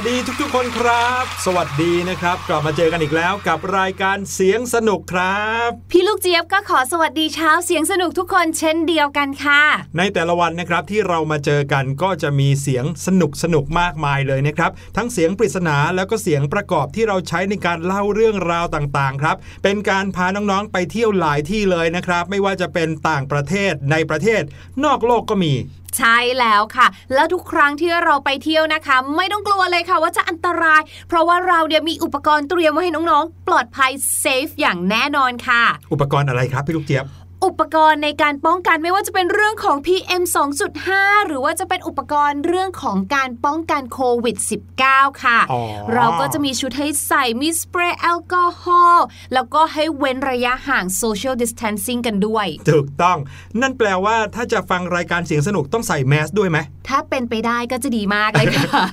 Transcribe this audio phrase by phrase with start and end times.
[0.00, 9.62] วัสดีทุกๆคนครับ สวัสดีนะครับ กลับมาเจอกันอีกแล้วกับรายการเสียงสนุกครับ พี่ลูกเจี๊ยบก็ขอสวัสดีเช้าเสียงสนุกทุกคนเช่นเดียวกันค่ะ
[9.98, 24.42] ในแต่ละวันนะครับที่เรามาเจอกันก็จะมีเสียงสนุกสนุกมากมายเลยนะครับ ทั้งเสียงปริศนาแล้วก็เสียงประกอบที่เราใช้ในการเล่าเรื่องราวต่างๆครับ เป็นการพาน้องๆไปเที่ยวหลายที่เลยนะครับ ไม่ว่าจะเป็นต่างประเทศในประเทศ
[24.84, 25.54] นอกโลกก็มี
[25.96, 33.90] ใช่แล้วค่ะ แล้วทุกครั้งที่เราไปเที่ยวนะคะ ไม่ต้องกลัวเลยค่ะว่าจะอันตราย เพราะว่าเราเนี่ยมีอุปกรณ์เตรียมไว้ให้น้องๆ ปลอดภัย
[34.20, 35.62] เซฟอย่างแน่นอนค่ะ
[35.92, 37.04] อุปกรณ์อะไรครับพี่ลูกเจี๊ยบ
[37.44, 40.22] อุปกรณ์ในการป้องกันไม่ว่าจะเป็นเรื่องของ PM
[40.74, 44.36] 2.5 หรือว่าจะเป็นอุปกรณ์เรื่องของการป้องกันโควิด
[44.80, 45.62] -19 ค่ะอ๋อ
[45.94, 49.04] เราก็จะมีชุดให้ใส่มีสเปรย์แอลกอฮอล์
[49.34, 53.18] แล้วก็ให้เว้นระยะห่าง social distancing กันด้วย ถูกต้อง
[53.60, 56.58] นั่นแปลว่าถ้าจะฟังรายการเสียงสนุกต้องใส่แมสด้วยไหม
[56.88, 58.84] ถ้าเป็นไปได้ก็จะดีมากเลยค่ะ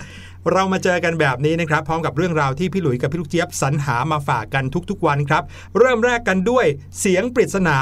[0.52, 5.44] เรามาเจอกันแบบนี้นะครับ พร้อมกับเรื่องราวที่พี่หลุยกับพี่ลูกเจี๊ยบสรรหามาฝากกันทุกๆวันครับ
[5.80, 6.66] เริ่มแรกกันด้วย
[7.00, 7.78] เสียงปริศนา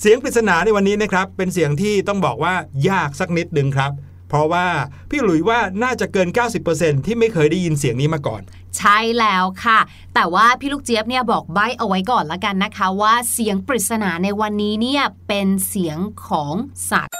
[0.00, 2.54] เสียงปริศนาในวันนี้นะครับ เป็นเสียงที่ต้องบอกว่า
[2.88, 3.92] ยากสักนิดหนึ่งครับ
[4.28, 4.66] เพราะว่า
[5.10, 6.28] พี่หลุยว่าน่าจะเกิน
[6.66, 8.42] 90%ที่ไม่เคยได้ยินเสียงนี้มาก่อน
[8.78, 9.78] ใช่แล้วค่ะ
[10.14, 16.54] แต่ว่าพี่ลูกเจี๊ยบเนี่ยบอกใบ้เอาไว้ก่อนละกันนะคะ ว่าเสียงปริศนาในวันนี้เนี่ยเป็นเสียงของ
[16.90, 17.16] สัตว์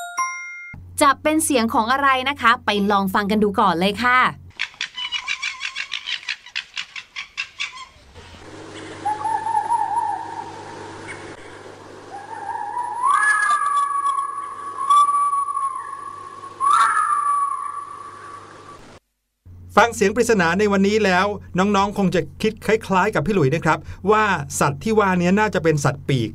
[1.02, 4.19] จะเป็นเสียงของอะไรนะคะ ไปลองฟังกันดูก่อนเลยค่ะ
[19.76, 21.26] ฟังเสียงปริศนาในวันนี้แล้ว
[21.58, 23.78] น้องๆ คงจะคิดคล้าย ๆ กับพี่หลุยนะครับ
[24.10, 24.24] ว่า
[24.60, 26.30] สัตว์ที่ว่านี้น่าจะเป็นสัตว์ปีก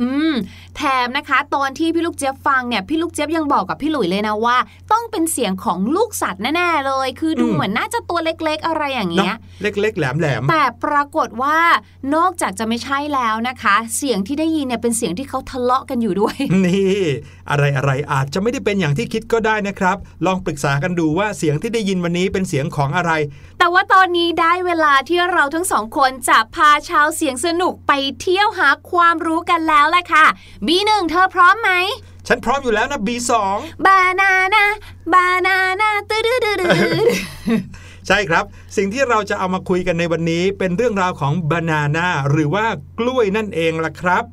[0.00, 0.34] อืม
[0.76, 4.56] แถมนะคะ ตอนที่พี่ลูกเจี๊ยบฟังเนี่ยพี่ลูกเจี๊ยบยังบอกกับพี่หลุยเลยนะว่า
[4.92, 11.58] ต้องเป็นเสียงของลูกสัตว์แน่ๆเลย คือดูอืมเหมือนน่าจะตัวเล็กๆ อะไรอย่างเนาะเงี้ย เล็กๆแหลมๆแต่ปรากฏว่า
[12.14, 16.36] นอกจากจะไม่ใช่แล้วนะคะ เสียงที่ได้ยินเนี่ยเป็นเสียงที่เขาทะเลาะกันอยู่ด้วย
[16.66, 17.00] นี่
[17.50, 19.96] อะไรอะไรๆอาจจะไม่ได้เป็นอย่างที่คิดก็ได้นะครับ
[20.26, 23.12] ลองปรึกษากันดูว่าเสียงที่ได้ยินวันนี้เป็นเสียงของอะไร
[23.58, 30.24] แต่ว่าตอนนี้ได้เวลาที่เราทั้งสองคนจะพาชาวเสียงสนุกไปเที่ยวหาความรู้กันแล้วแหละค่ะ
[30.66, 31.70] บีหนึ่งเธอพร้อมไหม
[32.28, 33.32] ฉันพร้อมอยู่แล้วนะ B2
[33.86, 34.64] บานานา
[35.14, 37.06] บานานาตื้อดื้อดื้อดื้อ
[38.06, 38.44] ใช่ครับ
[38.76, 42.66] สิ่งที่เราจะเอามาคุยกันในวันนี้ เป็นเรื่องราวของบานาน่าหรือว่า
[42.98, 44.24] กล้วยนั่นเองล่ะครับ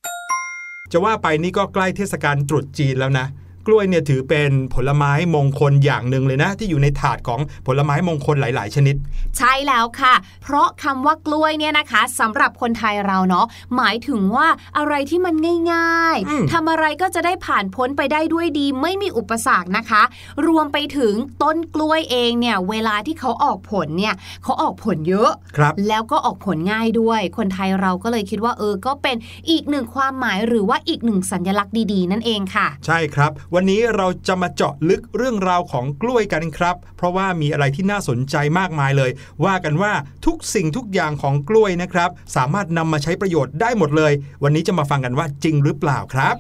[0.92, 3.26] จะว่าไปนี่ก็ใกล้เทศกาลตรุษจีนแล้วนะ
[3.68, 8.96] กล้วยเนี่ยถือเป็นผลไม้มงคลอย่างหนึ่งเลยนะ ที่อยู่ในถาดของผลไม้มงคลหลาย ๆ ชนิด
[9.38, 10.14] ใช่แล้วค่ะ
[10.44, 13.46] เพราะคำว่ากล้วยเนี่ยนะคะสำหรับคนไทยเราเนาะ
[13.76, 14.48] หมายถึงว่า
[14.78, 15.36] อะไรที่มัน
[15.74, 20.04] ง่ายอืมๆทำอะไรก็จะได้ผ่านพ้นไปได้ด้วยดี ไม่มีอุปสรรคนะคะ
[20.48, 21.14] รวมไปถึง
[21.44, 24.14] ต้นกล้วยเองเนี่ยเวลาที่เขาออกผลเนี่ย
[24.44, 29.16] เขาออกผลเยอะครับแล้วก็ออกผลง่ายด้วย คนไทยเราก็เลยคิดว่าเออก็เป็น
[29.50, 39.12] อีกหนึ่งความหมายหรือว่าอีกหนึ่งสัญลักษณ์ดี ๆ นั่นเองค่ะ ใช่ครับวันนี้เราจะมาเจาะลึกเรื่องราวของกล้วยกันครับ เพราะว่ามีอะไรที่น่าสนใจมากมายเลย
[39.46, 39.94] ว่ากันว่า
[40.26, 44.14] ทุกสิ่งทุกอย่างของกล้วยนะครับ สามารถนำมาใช้ประโยชน์ได้หมดเลย
[44.44, 46.36] วันนี้จะมาฟังกันว่าจริงหรือเปล่าครับ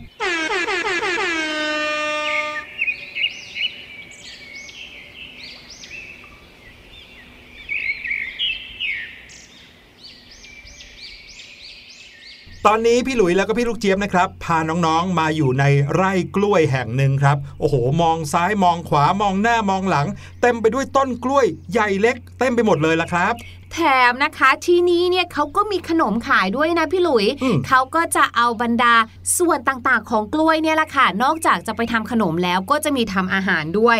[12.69, 20.07] ตอนนี้พี่หลุยแล้วก็พี่ลูกเจี๊ยบนะครับ พาน้องๆมาอยู่ในไร่กล้วยแห่งหนึ่งครับ โอ้โห มองซ้ายมองขวามองหน้ามองหลัง
[20.41, 23.33] เต็มไปด้วยต้นกล้วยใหญ่เล็ก เต็มไปหมดเลยละครับ
[23.73, 23.79] แถ
[24.11, 28.95] มนะคะที่นี้เนี่ยเขาก็มีขนมขายด้วยนะพี่หลุยอืมเขาก็จะเอาบรรดา
[29.37, 33.99] ส่วนต่างๆ ของกล้วยเนี่ยแหละค่ะ นอกจากจะไปทำขนมแล้วก็จะมีทำอาหารด้วย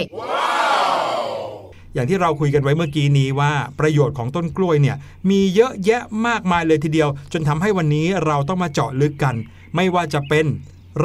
[1.96, 4.98] อย่างที่เราคุยกันไว้เมื่อกี้นี้ว่าประโยชน์ของต้นกล้วยเนี่ย
[5.30, 9.36] มีเยอะแยะมากมายเลยทีเดียว จนทำให้วันนี้เราต้องมาเจาะลึกกัน
[9.76, 10.46] ไม่ว่าจะเป็น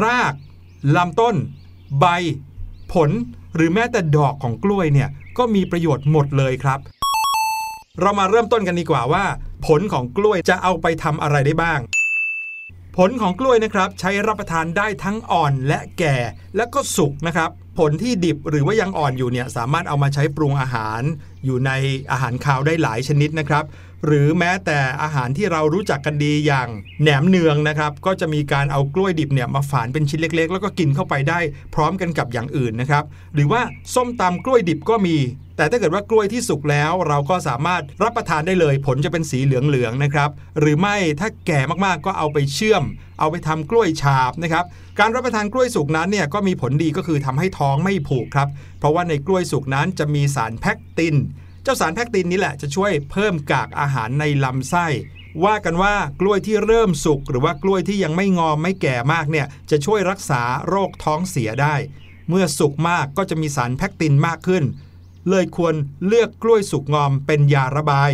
[0.02, 0.34] ราก
[0.96, 1.36] ลำต้น
[1.98, 2.06] ใบ
[2.92, 3.10] ผล
[3.54, 6.78] หรือแม้แต่ดอกของกล้วยเนี่ยก็มีประโยชน์หมดเลยครับ
[8.00, 9.24] เรามาเริ่มต้นกันดีกว่าว่า
[9.66, 11.80] ผลของกล้วยจะเอาไปทำอะไรได้บ้าง
[12.96, 16.16] ผลของกล้วยนะครับใช้รับประทานได้ทั้งอ่อนและแก่
[16.56, 21.02] และก็สุกนะครับ ผลที่ดิบหรือว่ายังอ่อนอยู่เนี่ยสามารถเอามาใช้ปรุงอาหาร
[21.44, 21.70] อยู่ใน
[22.10, 23.64] อาหารคาวได้หลายชนิดนะครับ
[24.06, 26.68] หรือแม้แต่อาหารที่เรารู้จักกันดีอย่าง
[27.02, 31.40] แหนมเนืองนะครับ ก็จะมีการเอากล้วยดิบเนี่ยมาฝานเป็นชิ้นเล็ก ๆ แล้วก็กินเข้าไปได้
[31.74, 33.62] พร้อมกันกับอย่างอื่นนะครับ หรือว่า
[33.94, 35.16] ส้มตำกล้วยดิบก็มี
[35.60, 42.84] แต่ถ้าเกิดว่ากล้วยที่สุกแล้วเราก็สามารถรับประทานได้เลย ผลจะเป็นสีเหลืองๆนะครับ หรือไม่ถ้าแก่มากๆก็เอาไปเชื่อม
[43.20, 44.64] เอาไปทำกล้วยฉาบนะครับ
[44.98, 48.48] การรับประทานกล้วยสุกนั้นเนี่ยก็มีผลดีก็คือทำให้ท้องไม่ผูกครับ
[48.78, 51.14] เพราะว่าในกล้วยสุกนั้นจะมีสารแพคติน
[51.62, 54.86] เจ้าสารแพคตินนี้แหละจะช่วยเพิ่มกากอาหารในลำไส้
[55.44, 61.74] ว่ากันว่ากล้วยที่เริ่มสุกหรือว่ากล้วยที่ยังไม่งอมไม่แก่มากเนี่ยจะช่วยรักษาโรคท้องเสียได้
[62.28, 64.64] เมื่อสุกมากก็จะมีสารแพคตินมากขึ้น
[65.28, 65.74] เลยควร
[66.06, 68.10] เลือกกล้วยสุกงอมเป็นยาระบาย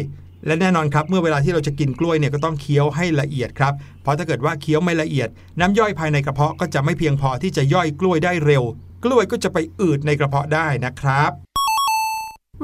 [0.46, 3.72] และแน่นอนครับ เมื่อเวลาที่เราจะกินกล้วยเนี่ยก็ต้องเคี้ยวให้ละเอียดครับ
[4.02, 5.28] เพราะถ้าเกิดว่าเคี้ยวไม่ละเอียด
[5.60, 8.62] น้ำย่อยภายในกระเพาะก็จะไม่เพียงพอที่จะย่อยกล้วยได้เร็ว
[9.04, 11.45] กล้วยก็จะไปอืดในกระเพาะได้นะครับ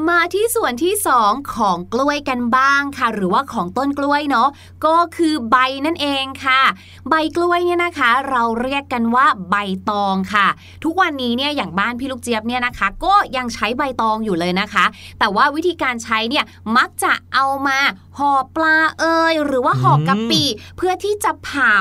[0.08, 0.94] มาที่ส่วนที่
[1.24, 4.48] 2 ของกล้วยกันบ้างค่ะ หรือว่าของต้นกล้วยเนาะ
[4.86, 5.56] ก็คือใบ
[5.86, 6.60] นั่นเองค่ะ
[7.08, 9.56] ใบกล้วยเนี่ยนะคะ เราเรียกกันว่าใบ
[9.90, 10.46] ตองค่ะ
[10.84, 14.84] ทุกวันนี้เนี่ยอย่างบ้านพี่ลูกเจี๊ยบเนี่ยนะคะ ก็ยังใช้ใบตองอยู่เลยนะคะ
[15.18, 16.44] แต่ว่าวิธีการใช้เนี่ย
[16.76, 17.78] มักจะเอามา
[18.18, 20.44] ห่อปลาเอยหรือว่าห่อกะปิ
[20.76, 21.78] เพื่อที่จะเผา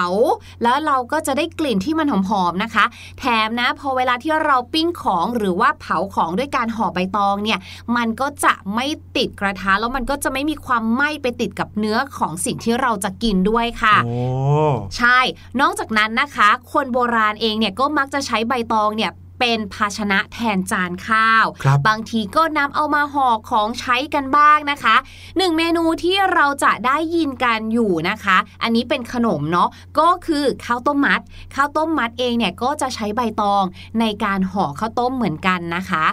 [0.64, 2.86] แล้วเราก็จะได้กลิ่นที่มันหอมๆนะคะ
[3.20, 7.60] แถมนะพอเวลาที่เราปิ้งของหรือว่าเผาของด้วยการห่อใบตองเนี่ย
[7.96, 14.18] มันก็จะไม่ติดกระทะแล้วมันก็จะไม่มีความไหม้ไปติดกับเนื้อของสิ่งที่เราจะกินด้วยค่ะโอ้
[14.98, 15.20] ใช่
[15.62, 24.96] นอกจากนั้นนะคะ คนโบราณเองเนี่ยก็มักจะใช้ใบตองเนี่ย เป็นภาชนะแทนจานข้าวครับบางทีก็นำเอามาห่อของใช้กันบ้างนะคะ
[25.38, 29.70] หนึ่งเมนูที่เราจะได้ยินกันอยู่นะคะ อันนี้เป็นขนมเนาะ
[30.00, 31.22] ก็คือข้าวต้มมัด
[31.56, 33.64] ข้าวต้มมัดเองเนี่ยก็จะใช้ใบตอง
[34.00, 36.06] ในการห่อข้าวต้มเหมือนกันนะคะ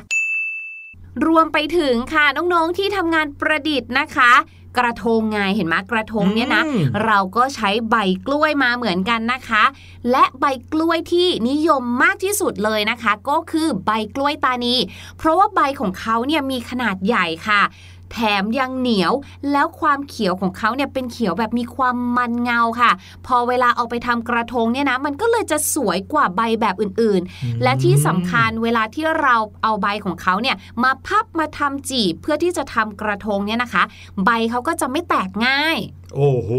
[1.27, 4.33] รวมไปถึงค่ะน้องๆที่ทำงานประดิษฐ์นะคะ
[4.79, 7.97] กระทงไงเห็นไหมกระทงเนี่ยนะอืมเราก็ใช้ใบ
[8.27, 9.65] กล้วยมาเหมือนกันนะคะ
[10.11, 14.75] และใบกล้วยที่นิยมมากที่สุดเลยนะคะ ก็คือใบกล้วยตานี
[15.19, 17.63] เพราะว่าใบของเขาเนี่ยมีขนาดใหญ่ค่ะ
[18.13, 19.13] แถมยังเหนียว
[19.53, 22.91] แล้วความเขียวของเขาเนี่ยเป็นเขียวแบบมีความมันเงาค่ะ
[23.27, 33.83] พอเวลาเอาไปทำกระทงเนี่ยนะมันก็เลยจะสวยกว่าใบแบบอื่นๆ และที่สำคัญเวลาที่เราเอาใบของเขาเนี่ยมาพับมาทำจีบเพื่อที่จะทำกระทงเนี่ยนะคะ
[34.25, 35.79] ใบเขาก็จะไม่แตกง่าย
[36.15, 36.51] โอ้โห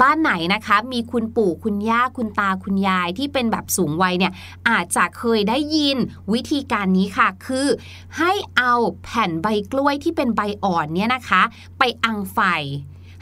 [0.00, 4.32] บ้านไหนนะคะ มีคุณปู่คุณย่าคุณตาคุณยายที่เป็นแบบสูงวัยเนี่ย
[4.68, 5.96] อาจจะเคยได้ยิน
[6.32, 7.66] วิธีการนี้ค่ะ คือ
[8.18, 8.72] ให้เอา
[9.02, 11.42] แผ่นใบกล้วยที่เป็นใบอ่อนเนี่ยนะคะ
[11.78, 12.40] ไปอังไฟ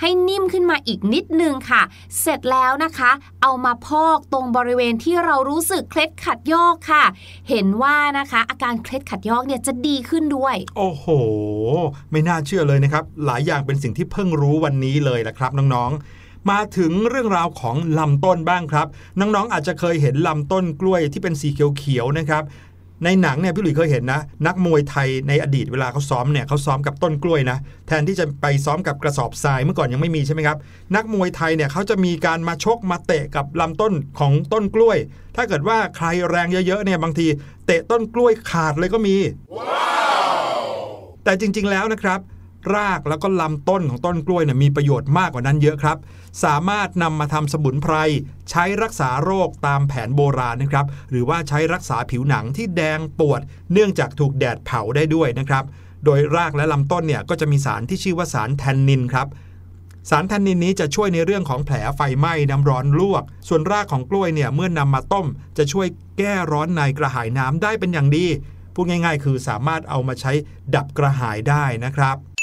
[0.00, 1.83] ให้นิ่มขึ้นมาอีกนิดนึงค่ะ
[2.21, 3.11] เสร็จแล้วนะคะ
[3.43, 7.04] เอามาพอกตรงบริเวณที่เรารู้สึกเคล็ดขัดยอกค่ะ
[7.49, 11.07] เห็นว่านะคะ อาการเคล็ดขัดยอกเนี่ยจะดีขึ้นด้วย โอ้โห
[12.11, 18.86] ไม่น่าเชื่อเลยนะครับ หลายอย่างเป็นสิ่งที่เพิ่งรู้วันนี้เลยละครับน้องๆ มาถึงเรื่องราวของลำต้นบ้างครับ
[19.20, 22.44] น้องๆอาจจะเคยเห็นลำต้นกล้วยที่เป็นสีเขียวๆนะครับ
[23.04, 30.58] ในหนังเนี่ยพี่หลุยส์เคยเห็นนะ นักมวยไทยในอดีตเวลาเขาซ้อมเนี่ยเขาซ้อมกับต้นกล้วยนะแทนที่จะไปซ้อมกับกระสอบทรายเมื่อก่อนยังไม่มีใช่ไหมครับ
[30.96, 34.98] นักมวยไทยเนี่ยเขาจะมีการมาชกมาเตะกับลำต้นของต้นกล้วย
[35.36, 37.26] ถ้าเกิดว่าใครแรงเยอะๆเนี่ยบางที
[37.66, 39.16] เตะต้นกล้วยขาดเลยก็มี
[41.24, 42.20] แต่จริง ๆแล้วนะครับ
[42.75, 45.99] รากแล้วก็ลำต้นของต้นกล้วยเนี่ยมีประโยชน์มากกว่านั้นเยอะครับ
[46.44, 47.94] สามารถนำมาทำสมุนไพร
[48.50, 53.40] ใช้รักษาโรคตามแผนโบราณนะครับ หรือว่าใช้รักษาผิวหนังที่แดงปวด
[53.73, 55.64] เนื่องจากถูกแดดเผาได้ด้วยนะครับ
[56.04, 59.28] โดยรากและลำต้นเนี่ยก็จะมีสารที่ชื่อว่าสารแทนนินครับ
[60.11, 65.26] สารแทนนินนี้จะช่วยในเรื่องของแผลไฟไหม้น้ำร้อนลวก ส่วนรากของกล้วยเนี่ยเมื่อนำมาต้ม
[65.59, 65.87] จะช่วย
[66.18, 68.26] แก้ร้อนในกระหายน้ำได้เป็นอย่างดี
[68.75, 70.33] พูดง่าย ๆ คือสามารถเอามาใช้
[70.75, 72.33] ดับกระหายได้นะครับ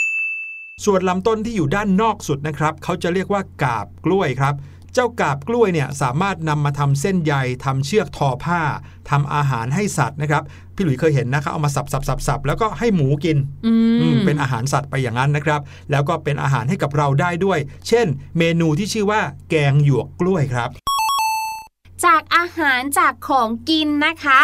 [0.85, 4.55] ส่วนลำต้นที่อยู่ด้านนอกสุดนะครับเขาจะเรียกว่ากาบกล้วยครับ
[4.93, 7.33] เจ้ากาบกล้วยเนี่ยสามารถนำมาทำเส้นใย
[7.65, 8.61] ทำเชือกทอผ้า
[9.09, 10.43] ทำอาหารให้สัตว์นะครับ
[10.75, 15.61] พี่หลุยส์เคยเห็นนะครับเอามาสับสับสับสับแล้วก็ให้หมูกินอือืมมเป็นอาหารสัตว์ไปอย่างนั้นนะครับ
[15.91, 18.07] แล้วก็เป็นอาหารให้กับเราได้ด้วย เช่น
[18.37, 20.69] เมนูที่ชื่อว่า แกงหยวกกล้วยครับ
[22.05, 24.39] จากอาหารจากของกินนะคะ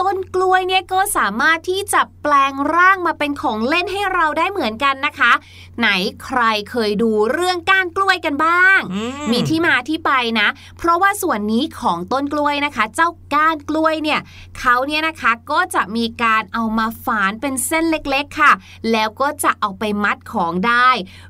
[0.00, 5.32] ต้นกล้วยเนี่ยก็สามารถที่จะแปลงร่างมาเป็นของเล่นให้เราได้เหมือนกันนะคะ
[5.78, 5.88] ไหน
[6.24, 6.40] ใคร
[6.70, 14.20] เคยดูเรื่องก้านกล้วยกันบ้างอืมมีที่มาที่ไปนะ เพราะว่าส่วนนี้ของต้นกล้วยนะคะ เจ้าก้านกล้วยเนี่ย
[14.58, 18.52] เขาเนี่ยนะคะก็จะมีการเอามาฝานเป็นเส้นเล็กๆค่ะ
[18.92, 20.88] แล้วก็จะเอาไปมัดของได้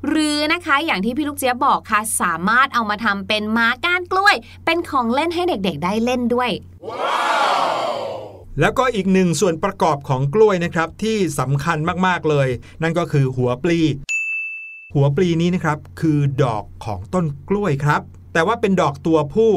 [0.08, 4.34] หรือนะคะอย่างที่พี่ลูกเจี๊ยบบอกค่ะ สามารถเอามาทำเป็นม้าก้านกล้วย
[4.64, 6.50] เป็นของเล่นให้เด็กๆได้เล่นด้วย
[8.60, 12.48] แล้วก็อีกหนึ่งส่วนประกอบของกล้วยนะครับที่สำคัญมากๆเลย
[12.82, 13.80] นั่นก็คือหัวปลี
[14.94, 19.52] หัวปลีนี้นะครับคือดอกของต้นกล้วยครับ แต่ว่าเป็นดอกตัวผู้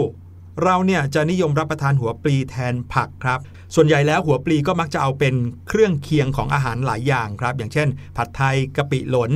[0.63, 3.39] เราเนี่ยจะนิยมรับประทานหัวปลีแทนผักครับ
[3.75, 5.35] ส่วนใหญ่แล้วหัวปลีก็มักจะเอาเป็น
[5.67, 9.31] เครื่องเคียงของอาหารหลายอย่างครับ อย่างเช่น ผัดไทยกะปิหลน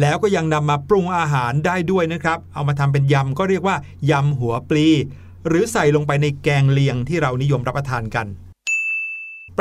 [0.00, 3.76] แล้วก็ยังนำมาปรุงอาหารได้ด้วยนะครับ เอามาทำเป็นยำก็เรียกว่า
[4.10, 4.86] ยำหัวปลี
[5.48, 8.28] หรือใส่ลงไปในแกงเลียงที่เรานิยมรับประทานกัน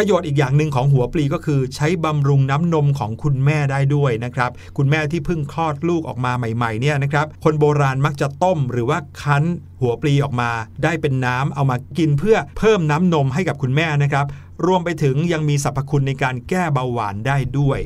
[0.01, 9.43] ประโยชน์อีกอย่างหนึ่งของหัวปลีก็คือ ใช้บำรุงน้ำนมของคุณแม่ได้ด้วยนะครับคุณแม่ที่เพิ่งคลอดลูกออกมาใหม่ๆเนี่ยนะครับคนโบราณมักจะต้มหรือว่าคั้น
[9.81, 10.51] หัวปลีออกมา
[10.83, 14.25] ได้เป็นน้ำเอามากินเพื่อเพิ่มน้ำนมให้กับคุณแม่นะครับ
[14.65, 17.79] รวมไปถึงยังมีสรรพคุณในการแก้เบาหวานได้ด้วย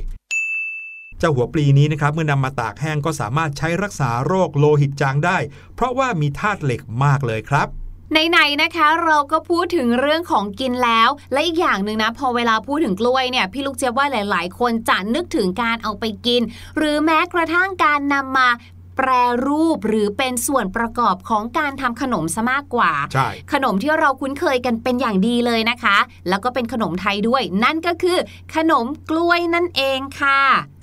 [1.19, 5.37] เจ้าหัวปลีนี้นะครับเมื่อนำมาตากแห้งก็สามารถใช้รักษาโรคโลหิตจางได้
[5.75, 7.69] เพราะว่ามีธาตุเหล็กมากเลยครับ
[8.13, 16.41] ไหนๆนะคะ เราก็พูดถึงเรื่องของกินแล้ว และอีกอย่างหนึ่งนะ พอเวลาพูดถึงกล้วยเนี่ยพี่ลูกเจี๊ยบว่าหลาย ๆ คนจะนึกถึงการเอาไปกิน
[16.77, 18.49] หรือแม้กระทั่งการนำมา
[18.97, 19.09] แปร
[19.47, 25.97] รูปหรือเป็นส่วนประกอบของการทำขนมซะมากกว่าใช่ขนมที่เราคุ้นเคยกันเป็นอย่างดีเลยนะคะ
[26.29, 28.17] แล้วก็เป็นขนมไทยด้วย นั่นก็คือ
[28.55, 30.41] ขนมกล้วยนั่นเองค่ะ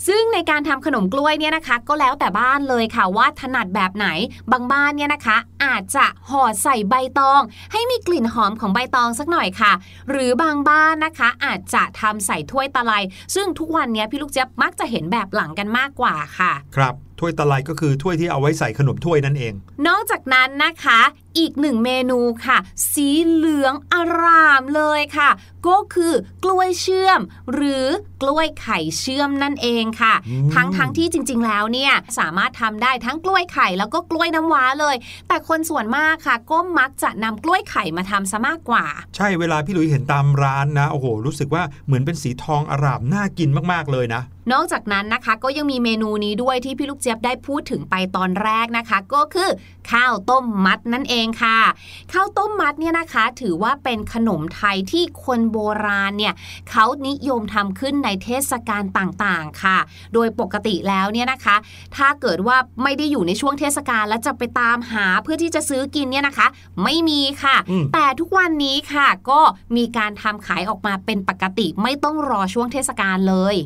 [0.09, 4.07] ซึ่งในการทำขนมกล้วยเนี่ยนะคะ ก็แล้วแต่บ้านเลยค่ะว่าถนัดแบบไหน
[4.53, 7.43] บางบ้านเนี่ยนะคะ อาจจะห่อใส่ใบตอง
[7.73, 9.73] ให้มีกลิ่นหอมของใบตองสักหน่อยค่ะ
[10.11, 12.93] หรือบางบ้านนะคะ อาจจะทำใส่ถ้วยตะไล
[13.35, 19.55] ซึ่งทุกวันเนี้ยพี่ลูกเจี๊ยบมักจะเห็นแบบหลังกันมากกว่าค่ะ ครับถ้วยตะไลก็คือถ้วยที่เอาไว้ใส่ขนมถ้วยนั่นเอง
[19.89, 21.01] นอกจากนั้นนะคะ
[21.39, 22.59] อีกหนึ่งเมนูค่ะ
[22.93, 25.31] สีเหลืองอารามเลยค่ะ
[25.69, 26.13] ก็คือ
[26.45, 27.21] กล้วยเชื่อม
[27.53, 27.87] หรือ
[28.23, 34.97] กล้วยไข่เชื่อมนั่นเองค่ะอืมทั้งทั้งที่จริง ๆ แล้วเนี่ยสามารถทำได้ทั้งกล้วยไข่แล้วก็กล้วยน้ำว้าเลย
[35.29, 44.23] แต่คนส่วนมากค่ะ ก็มักจะนำกล้วยไข่มาทำซะมากกว่า ใช่เวลาพี่หลุยเห็นตามร้านนะโอ้โหรู้สึกว่าเหมือนเป็นสีทองอร่ามน่ากินมากๆเลยนะ
[44.53, 49.51] นอกจากนั้นนะคะก็ยังมีเมนูนี้ด้วยที่พี่ลูกเจี๊ยบได้พูดถึงไปตอนแรกนะคะ ก็คือ
[49.93, 51.59] ข้าวต้มมัดนั่นเองค่ะ
[52.13, 56.35] ข้าวต้มมัดเนี่ยนะคะ ถือว่าเป็นขนมไทยที่คนโบราณเนี่ย
[56.71, 59.79] เขานิยมทำขึ้นในเทศกาลต่างๆค่ะ
[60.15, 61.57] โดยปกติแล้วเนี่ยนะคะ
[61.97, 66.47] ถ้าเกิดว่าไม่ได้อยู่ในช่วงเทศกาลแล้วจะไปตามหาเพื่อที่จะซื้อกินเนี่ยนะคะ
[66.85, 69.41] ไม่มีค่ะอืมแต่ทุกวันนี้ค่ะก็
[69.77, 73.57] มีการทำขายออกมาเป็นปกติไม่ต้องรอช่วงเทศกาลเลย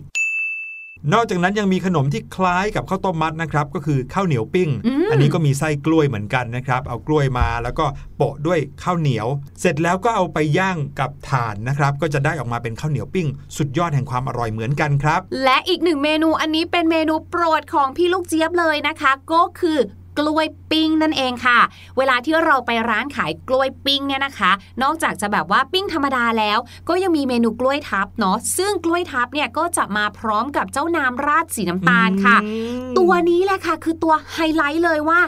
[1.13, 7.85] นอกจากนั้นยังมีขนมที่คล้ายกับข้าวต้มมัดนะครับก็คือข้าวเหนียวปิ้งอืมอันนี้ก็มีไส้กล้วยเหมือนกันนะครับ เอากล้วยมาแล้วก็
[8.17, 9.27] โปะด้วยข้าวเหนียว
[9.61, 19.79] เสร็จแล้วก็เอาไปย่างกับถ่านนะครับ ก็จะได้ออกมาเป็นข้าวเหนียวปิ้ง สุดยอดแห่งความอร่อยเหมือนกันครับ และอีกหนึ่งเมนูอันนี้เป็นเมนูโปรดของพี่ลูกเจี๊ยบเลยนะคะ ก็คือ
[20.19, 21.59] กล้วยปิ้งนั่นเองค่ะ
[21.99, 32.51] เวลาที่เราไปร้านขายกล้วยปิ้งเนี่ยนะคะ นอกจากจะแบบว่าปิ้งธรรมดาแล้ว ก็ยังมีเมนูกล้วยทับเนาะซึ่งกล้วยทับเนี่ยก็จะมาพร้อมกับเจ้าน้ำราดสีน้ำตาลค่ะอื
[32.91, 35.21] มตัวนี้แหละค่ะ คือตัวไฮไลท์เลยว่า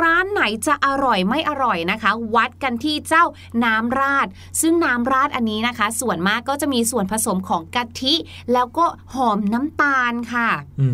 [0.00, 3.24] ร้านไหนจะอร่อยไม่อร่อยนะคะ วัดกันที่เจ้า
[3.64, 4.26] น้ำราด
[4.60, 8.14] ซึ่งน้ำราดอันนี้นะคะ ส่วนมากก็จะมีส่วนผสมของกะทิ
[8.52, 10.48] แล้วก็หอมน้ำตาลค่ะ
[10.80, 10.88] อื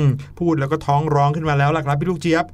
[0.00, 0.02] ม
[0.38, 2.45] พูดแล้วก็ท้องร้องขึ้นมาแล้วล่ะครับพี่ลูกเจี๊ยบ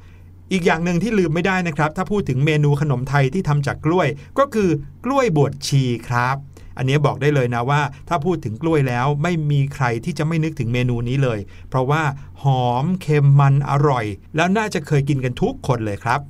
[0.52, 4.70] อีกอย่างหนึ่งที่ลืมไม่ได้นะครับ ถ้าพูดถึงเมนูขนมไทยที่ทำจากกล้วย ก็คือ
[5.05, 6.37] กล้วยบวชชีครับ
[6.76, 12.02] อันนี้บอกได้เลยนะว่า ถ้าพูดถึงกล้วยแล้วไม่มีใครที่จะไม่นึกถึงเมนูนี้เลย เพราะว่า
[12.42, 14.05] หอมเค็มมันอร่อย
[14.37, 16.20] แล้วน่าจะเคยกินกันทุกคนเลยครับ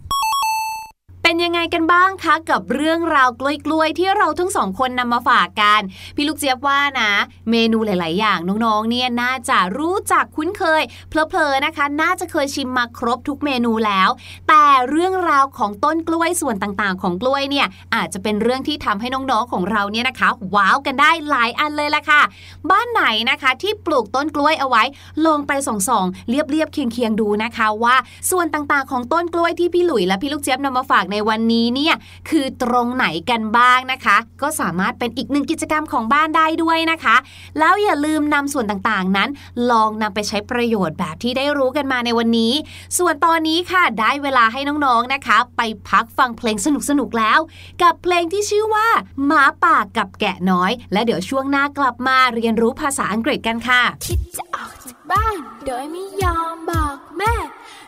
[1.22, 5.80] เป็นยังไงกันบ้างคะกับเรื่องราวกล้วยๆที่เราทั้งสองคนนำมาฝากกัน
[6.16, 7.10] พี่ลูกเจี๊ยบว่านะ
[7.50, 14.08] เมนูหลาย ๆ อย่างน้องๆ เนี่ยน่าจะรู้จักคุ้นเคย เพลอๆนะคะ น่าจะเคยชิมมาครบทุกเมนูแล้ว
[14.48, 22.22] แต่เรื่องราวของต้นกล้วยส่วนต่างๆ ของกล้วยเนี่ยอาจจะเป็นเรื่องที่ทำให้น้องๆของเราเนี่ยนะคะ ว้าวกันได้หลายอันเลยล่ะค่ะ
[22.70, 24.82] บ้านไหนนะคะที่ปลูกต้นกล้วยเอาไว้
[25.26, 27.96] ลงไปส่องๆเรียบๆเคียงๆดูนะคะ ว่า
[28.30, 31.94] ส่วนต่างๆ ของต้นกล้วยที่พี่หลุยและพี่ลูกเจี๊ยบนำมาฝากในวันนี้เนี่ย
[32.30, 37.16] คือตรงไหนกันบ้างนะคะ ก็สามารถเป็นอีกหนึ่งกิจกรรมของบ้านได้ด้วยนะคะ
[37.58, 39.28] แล้วอย่าลืมนำส่วนต่างๆนั้น
[39.70, 42.52] ลองนำไปใช้ประโยชน์แบบที่ได้รู้กันมาในวันนี้
[42.98, 47.38] ส่วนตอนนี้ค่ะได้เวลาให้น้องๆนะคะ ไปพักฟังเพลงสนุกๆแล้ว
[47.82, 48.88] กับเพลงที่ชื่อว่า
[49.26, 54.72] หมาป่ากับแกะน้อย และเดี๋ยวช่วงหน้ากลับมาเรียนรู้ภาษาอังกฤษกันค่ะคิดจะออก
[55.12, 57.34] บ้าน โดยไม่ยอมบอกแม่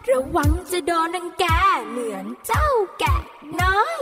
[0.08, 1.44] ระวังจะโดนนังแก
[1.88, 2.66] เหมือนเจ้า
[2.98, 3.16] แกะ
[3.60, 3.98] น้อย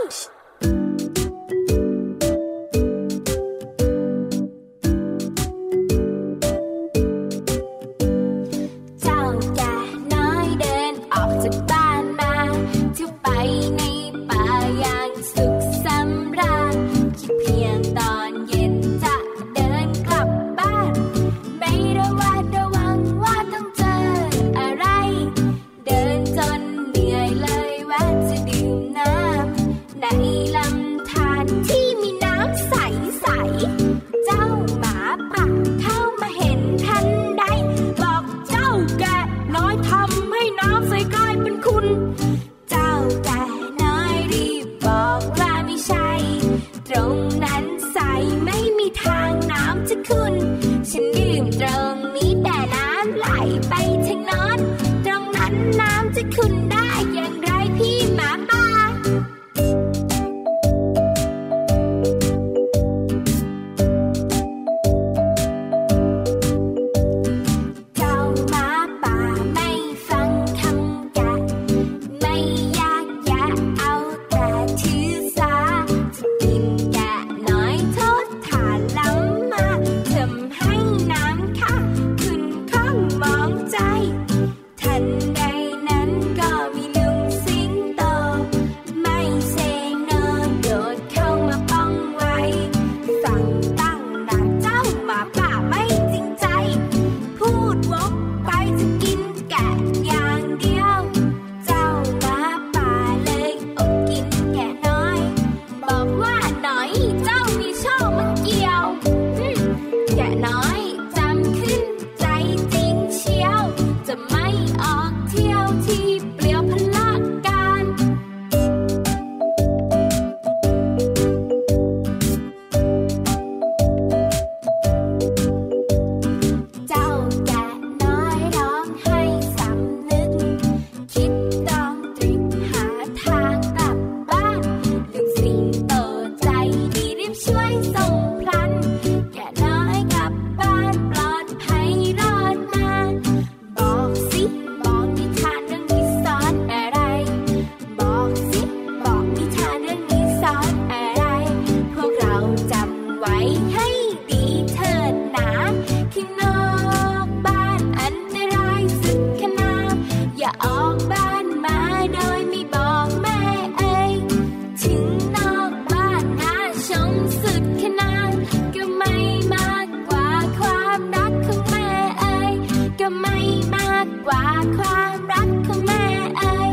[174.77, 176.05] ความรักของแม่
[176.37, 176.69] เอ่ย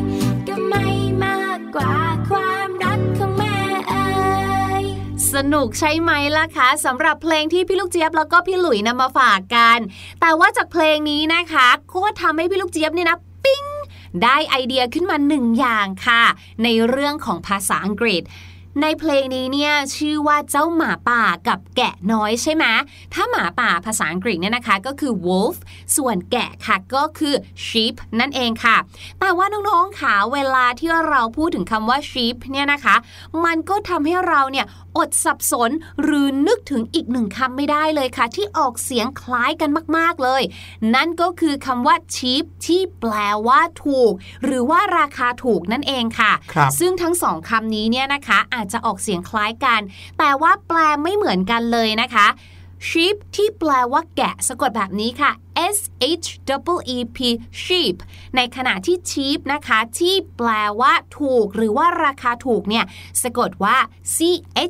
[0.48, 0.87] ก็ไม่
[1.24, 1.94] มากกว่า
[2.31, 3.57] ความรักของแม่
[3.88, 4.07] เอ่
[4.81, 4.85] ย
[5.35, 9.79] สนุกใช่ไหมล่ะคะสำหรับเพลงที่พี่ลูกเจี๊ยบแล้วก็พี่หลุยนำมาฝากกัน
[10.20, 13.64] แต่ว่าจากเพลงนี้นะคะก็ทำให้พี่ลูกเจี๊ยบเนี่ยนะปิ้ง
[14.22, 16.22] ได้ไอเดียขึ้นมาหนึ่งอย่างค่ะ
[16.62, 18.22] ในเรื่องของภาษาอังกฤษ
[18.83, 22.64] ในเพลงนี้เนี่ยชื่อว่าเจ้าหมาป่ากับแกะน้อยใช่ไหม
[23.14, 25.56] ถ้าหมาป่าภาษาอังกฤษเนี่ยนะคะก็คือ wolf
[25.96, 27.35] ส่วนแกะค่ะก็คือ
[27.66, 28.76] sheep นั่นเองค่ะ
[29.20, 32.96] แต่ว่าน้องๆค่ะเวลาที่เราพูดถึงคำว่า sheep เนี่ยนะคะ
[33.44, 34.66] มันก็ทำให้เราเนี่ย
[34.98, 35.70] อดสับสน
[36.03, 40.42] หรือนึกถึงอีกหนึ่งคำไม่ได้เลยค่ะ ที่ออกเสียงคล้ายกันมาก ๆ เลย
[40.94, 43.12] นั่นก็คือคำว่า cheap ที่แปล
[43.48, 44.12] ว่าถูก
[44.44, 49.81] หรือว่าราคาถูกนั่นเองค่ะครับซึ่งทั้งสองคำนี้เนี่ยนะคะอาจจะออกเสียงคล้ายกัน
[50.18, 52.26] แต่ว่าแปลไม่เหมือนกันเลยนะคะ
[52.88, 55.31] sheep ที่แปลว่าแกะสะกดแบบนี้ค่ะ
[55.74, 55.78] S
[56.24, 56.56] H E
[56.94, 57.18] E P
[57.62, 57.96] sheep
[58.36, 62.84] ในขณะที่ cheap นะคะ ที่แปลว่าถูก หรือว่าราคาถูกเนี่ย
[63.22, 63.76] สะกดว่า
[64.16, 64.18] C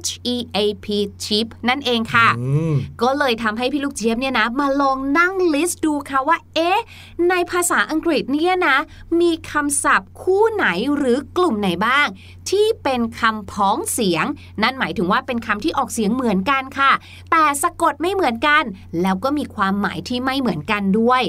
[0.07, 0.87] H E A P
[1.25, 6.81] cheap นั่นเองค่ะอืมก็เลยทำให้พี่ลูกเจี๊ยบเนี่ยนะ มาลองนั่งลิสต์ดูค่ะว่า เอ๊ะ
[7.29, 8.77] ในภาษาอังกฤษเนี่ยนะ
[9.21, 12.07] มีคำศัพท์คู่ไหนหรือกลุ่มไหนบ้าง
[12.51, 14.25] ที่เป็นคำพ้องเสียง
[14.63, 16.93] นั่นหมายถึงว่าเป็นคำที่ออกเสียงเหมือนกันค่ะ
[17.31, 18.63] แต่สะกดไม่เหมือนกัน
[19.03, 21.23] แล้วก็มีความหมายที่ไม่เหมือนกันด้วย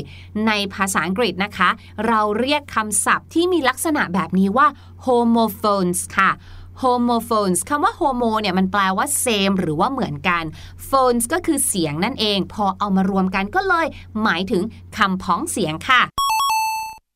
[0.48, 1.70] ในภาษาอังกฤษนะคะ
[2.08, 4.68] เราเรียกคำศัพท์ที่มีลักษณะแบบนี้ว่า
[5.06, 6.32] homophones ค่ะ
[6.82, 10.44] homophones คำว่า homo เนี่ยมันแปลว่า same หรือว่าเหมือนกัน
[10.90, 13.88] phones ก็คือเสียงนั่นเอง พอเอามารวมกันก็เลย
[14.24, 14.64] หมายถึง
[14.98, 16.02] คำพ้องเสียงค่ะ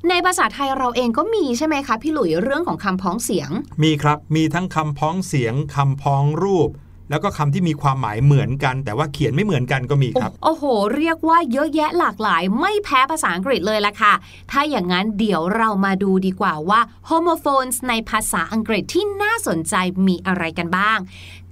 [0.09, 3.49] ในภาษาไทยเราเองก็มีใช่ไหมคะ พี่หลุยเรื่องของคำพ้องเสียง
[3.83, 6.69] มีครับมีทั้งคำพ้องเสียงคำพ้องรูป
[7.09, 10.63] แล้วก็คำที่มีความหมายเหมือนกัน แต่ว่าเขียนไม่เหมือนกันก็มีครับ โอ้โห
[10.95, 14.13] เรียกว่าเยอะแยะหลากหลาย ไม่แพ้ภาษาอังกฤษเลยละค่ะ
[14.51, 19.75] ถ้าอย่างนั้นเดี๋ยวเรามาดูดีกว่าว่า homophones ในภาษาอังกฤษที่น่าสนใจ
[20.07, 20.97] มีอะไรกันบ้าง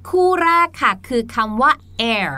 [0.10, 1.72] คู่แรกค่ะคือคำว่า
[2.16, 2.32] air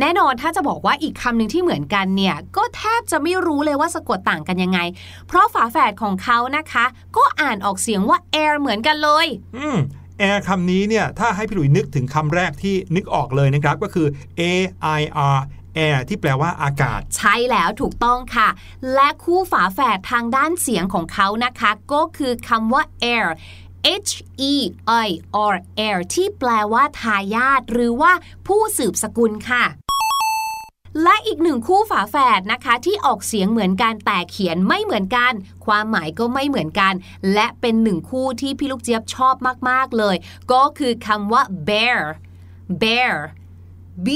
[0.00, 4.78] แน่นอนถ้าจะบอกว่าอีกคำหนึ่งที่เหมือนกันเนี่ย ก็แทบจะไม่รู้เลยว่าสะกดต่างกันยังไง
[5.26, 6.84] เพราะฝาแฝดของเขานะคะ
[7.16, 9.78] ก็อ่านออกเสียงว่า air เหมือนกันเลย อืม
[10.18, 14.06] แอร์คำนี้เนี่ยถ้าให้พี่หลุยนึกถึงคำแรกที่นึกออกเลยนะครับก็คือ
[14.40, 14.42] A
[14.98, 15.02] I
[15.36, 15.38] R
[15.78, 18.48] air ที่แปลว่าอากาศ ใช่แล้วถูกต้องค่ะ
[18.94, 22.82] และคู่ฝาแฝดทางด้านเสียงของเขานะคะ ก็คือคำว่า
[23.14, 23.28] air
[24.08, 24.12] H
[24.52, 24.54] E
[25.06, 25.08] I
[25.52, 28.12] R air ที่แปลว่าทายาทหรือว่า
[28.46, 29.64] ผู้สืบสกุลค่ะ
[31.02, 35.32] และอีกหนึ่งคู่ฝาแฝดนะคะที่ออกเสียงเหมือนกันแต่เขียนไม่เหมือนกัน
[35.66, 36.94] ความหมายก็ไม่เหมือนกัน
[37.34, 39.34] และเป็นหนึ่งคู่ที่พี่ลูกเจี๊ยบชอบ
[39.68, 40.16] มากๆเลย
[40.52, 42.00] ก็คือคำว่า bear
[42.82, 43.14] bear
[44.06, 44.08] B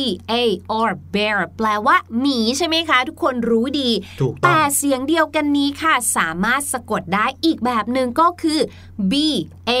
[0.00, 0.34] E A
[0.78, 8.58] or bear แปลว่าหมีใช่ไหมคะ ทุกคนรู้ดีถูกต้อแต่งเสียงเดียวกันนี้ค่ะ สามารถสะกดได้อีกแบบหนึ่งก็คือ
[9.10, 9.12] B
[9.70, 9.72] A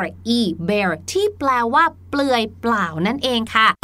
[0.00, 0.02] R
[0.38, 3.83] E bear ที่แปลว่าเปลือยเปล่านั่นเองค่ะโอ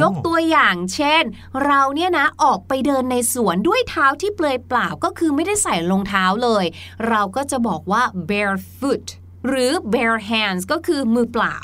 [0.00, 1.22] ยกตัวอย่างเช่น
[1.64, 6.64] เราเนี่ยนะออกไปเดินในสวนด้วยเท้าที่เปลือยเปล่าก็คือไม่ได้ใส่รองเท้าเลย
[7.08, 9.06] เราก็จะบอกว่า barefoot
[9.46, 11.54] หรือ bare hands ก็คือมือเปล่า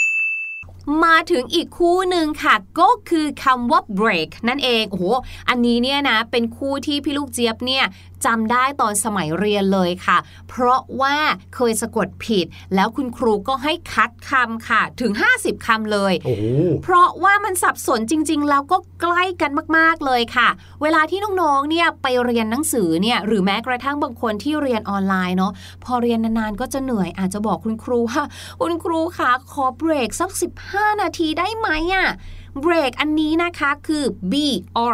[1.04, 5.04] มาถึงอีกคู่หนึ่งค่ะ ก็คือคำว่า break นั่นเองโอ้โห
[5.48, 7.84] อันนี้เนี่ยนะ เป็นคู่ที่พี่ลูกเจี๊ยบเนี่ย
[8.26, 11.16] จำได้ตอนสมัยเรียนเลยค่ะ เพราะว่า
[11.54, 16.44] เคยสะกดผิด แล้วคุณครูก็ให้คัดคำค่ะ ถึง 50คำเลยโอ้โห
[16.82, 20.48] เพราะว่ามันสับสนจริง ๆ แล้วก็ใกล้กันมากๆเลยค่ะ
[20.82, 25.52] เวลาที่น้องๆเนี่ยไปเรียนหนังสือเนี่ยหรือแม้กระทั่งบางคนที่เรียนออนไลน์เนาะ
[25.84, 28.22] พอเรียนนานๆก็จะเหนื่อยอาจจะบอกคุณครูว่า
[28.60, 30.30] คุณครูคะขอเบรกสัก
[30.66, 32.08] 15 นาทีได้ไหมอะ
[32.45, 34.34] เบรกอันนี้นะคะคือ B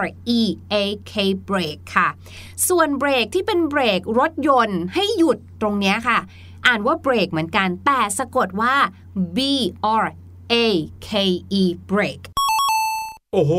[0.01, 0.05] R
[0.39, 0.41] E
[0.73, 0.75] A
[1.13, 1.15] K
[1.49, 2.09] break ค่ะ
[2.69, 6.19] ส่วนเบรกที่เป็นเบรกรถยนต์ให้หยุดตรงนี้ค่ะ
[6.67, 8.75] อ่านว่าเบรกเหมือนกัน แต่สะกดว่า
[9.37, 9.39] B
[10.03, 10.07] R
[10.53, 10.55] A
[11.09, 11.11] K
[11.61, 12.21] E break
[13.33, 13.53] โอ้โห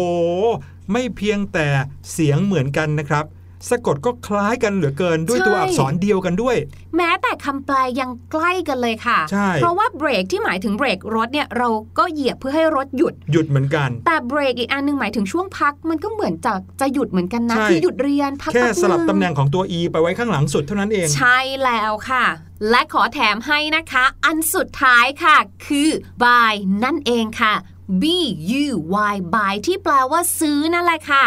[0.91, 1.67] ไม่เพียงแต่
[2.11, 3.25] เสียงเหมือนกันนะครับ
[3.69, 6.56] สะกดก็คล้ายกันเหลือเกินด้วยใช่ตัวอักษรเดียวกันด้วย
[6.97, 22.26] แม้แต่คำแปลยังใกล้กันเลยค่ะใช่เพราะว่าเบรกที่หมายถึงเบรกรถเนี่ยเราก็เหยียบเพื่อให้รถหยุดหยุดเหมือนกัน แต่เบรกอีกอันหนึงหมายถึงช่วงพักมันก็เหมือนจะจะหยุดเหมือนกันนะใช่คือหยุดเรียนพักแค่ป๊บสลับนึตำแหน่งของตัว e ไปไว้ข้างหลังสุดเท่านั้นเอง ใช่แล้วค่ะ
[22.69, 25.89] และขอแถมให้นะคะ อันสุดท้ายค่ะ คือ
[26.23, 27.54] buy นั่นเองค่ะ
[28.02, 28.04] b
[28.63, 28.65] u
[29.13, 31.23] y buy ที่แปลว่าซื้อนั่นแหละค่ะ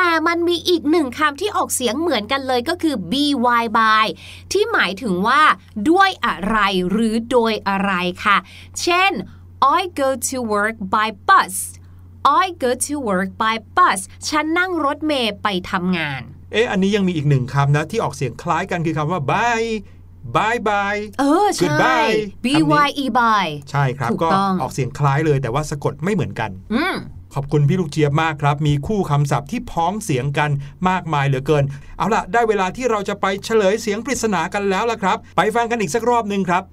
[0.00, 4.06] แต่มันมีอีกหนึ่งคำที่ออกเสียงเหมือนกันเลยก็คือ by by
[4.52, 5.42] ที่หมายถึงว่า
[5.90, 6.58] ด้วยอะไร
[6.90, 7.92] หรือโดยอะไร
[8.24, 8.36] ค่ะ
[8.82, 9.12] เช่น
[9.78, 11.54] I go to work by bus
[12.42, 19.68] I go to work by bus ฉันนั่งรถเมล์ไปทำงาน เอ๊ะ อันนี้ยังมีอีกหนึ่งคำนะ ที่ออกเสียงคล้ายกันคือคำว่า bye
[20.36, 22.46] bye bye เออใช่ Goodbye B
[22.86, 26.96] Y E by ใช่ครับถูกก็ต้องออกเสียงคล้ายเลยแต่ว่าสะกดไม่เหมือนกัน อืม
[27.34, 30.50] ขอบคุณพี่ลูกเจี๊ยบมากครับ มีคู่คำศัพท์ที่พ้องเสียงกัน
[30.88, 31.64] มากมายเหลือเกิน
[31.98, 36.64] เอาล่ะ ได้เวลาที่เราจะไปเฉลยเสียงปริศนากันแล้วล่ะครับ ไปฟังกันอีกสักรอบหนึ่งครับ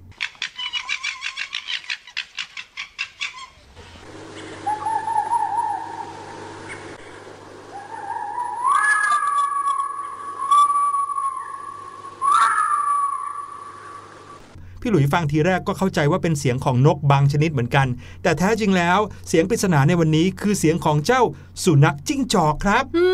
[14.85, 17.88] พี่ หลุยฟังทีแรกก็เข้าใจว่าเป็นเสียงของนกบางชนิดเหมือนกัน
[18.23, 21.21] แต่แท้จริงแล้วเสียงปริศนาในวันนี้คือเสียงของเจ้า
[21.63, 23.08] สุนัขจิ้งจอกครับ อื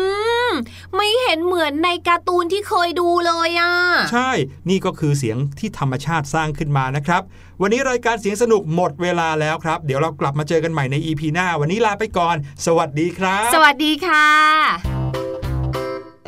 [0.50, 0.52] ม
[0.94, 3.74] ไม่เห็นเหมือนในการ์ตูนที่เคยดูเลยอะ
[4.12, 4.30] ใช่
[4.68, 7.22] นี่ก็คือเสียงที่ธรรมชาติสร้างขึ้นมานะครับ
[7.60, 15.21] วันนี้รายการเสียงสนุกหมดเวลาแล้วครับ เดี๋ยวเรากลับมาเจอกันใหม่ใน EP หน้า วันนี้ลาไปก่อน สวัสดีครับ สวัสดีค่ะ